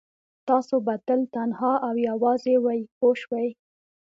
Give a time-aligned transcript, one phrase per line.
[0.47, 3.47] تاسو به تل تنها او یوازې وئ پوه شوې!.